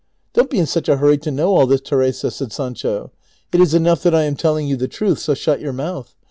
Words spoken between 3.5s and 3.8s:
it is